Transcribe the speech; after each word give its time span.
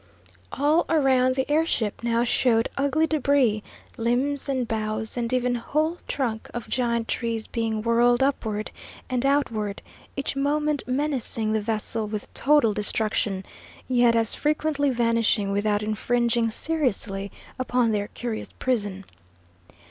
All 0.53 0.87
around 0.89 1.35
the 1.35 1.47
air 1.47 1.63
ship 1.63 2.01
now 2.01 2.23
showed 2.23 2.69
ugly 2.75 3.05
debris, 3.05 3.61
limbs 3.97 4.49
and 4.49 4.67
boughs 4.67 5.15
and 5.15 5.31
even 5.31 5.53
whole 5.53 5.99
trunks 6.07 6.49
of 6.55 6.67
giant 6.67 7.07
trees 7.07 7.45
being 7.45 7.83
whirled 7.83 8.23
upward 8.23 8.71
and 9.11 9.23
outward, 9.23 9.79
each 10.15 10.35
moment 10.35 10.81
menacing 10.87 11.53
the 11.53 11.61
vessel 11.61 12.07
with 12.07 12.33
total 12.33 12.73
destruction, 12.73 13.45
yet 13.87 14.15
as 14.15 14.33
frequently 14.33 14.89
vanishing 14.89 15.51
without 15.51 15.83
infringing 15.83 16.49
seriously 16.49 17.31
upon 17.59 17.91
their 17.91 18.07
curious 18.07 18.49
prison. 18.57 19.05